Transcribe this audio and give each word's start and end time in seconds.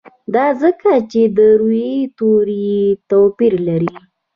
دا 0.33 0.45
ځکه 0.61 0.91
چې 1.11 1.21
د 1.37 1.39
روي 1.61 1.93
توري 2.17 2.61
یې 2.73 2.85
توپیر 3.09 3.53
لري. 3.67 3.93